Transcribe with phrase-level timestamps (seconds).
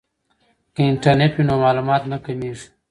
[0.73, 2.67] که انټرنیټ وي نو معلومات نه کمیږي.